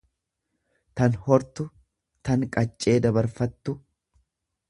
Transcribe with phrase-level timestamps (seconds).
[1.01, 1.65] tan hortu,
[2.29, 3.77] tan qaccee dabarfattu.